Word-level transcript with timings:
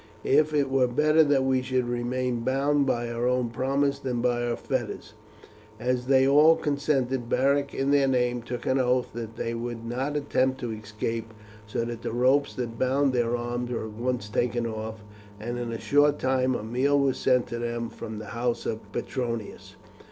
It 0.23 0.71
were 0.71 0.87
better 0.87 1.23
that 1.25 1.43
we 1.43 1.61
should 1.61 1.87
remain 1.87 2.39
bound 2.39 2.87
by 2.87 3.11
our 3.11 3.27
own 3.27 3.49
promise 3.51 3.99
than 3.99 4.19
by 4.19 4.55
fetters." 4.55 5.13
As 5.79 6.07
they 6.07 6.27
all 6.27 6.55
consented, 6.55 7.29
Beric, 7.29 7.75
in 7.75 7.91
their 7.91 8.07
name, 8.07 8.41
took 8.41 8.65
an 8.65 8.79
oath 8.79 9.13
that 9.13 9.35
they 9.35 9.53
would 9.53 9.85
not 9.85 10.17
attempt 10.17 10.59
to 10.61 10.71
escape, 10.71 11.31
so 11.67 11.85
that 11.85 12.01
the 12.01 12.13
ropes 12.13 12.55
that 12.55 12.79
bound 12.79 13.13
their 13.13 13.37
arms 13.37 13.69
were 13.69 13.83
at 13.85 13.91
once 13.91 14.27
taken 14.27 14.65
off, 14.65 15.03
and 15.39 15.59
in 15.59 15.71
a 15.71 15.79
short 15.79 16.17
time 16.17 16.55
a 16.55 16.63
meal 16.63 16.99
was 16.99 17.17
sent 17.19 17.45
to 17.49 17.59
them 17.59 17.87
from 17.87 18.17
the 18.17 18.25
house 18.33 18.65
of 18.65 18.91
Petronius. 18.91 19.75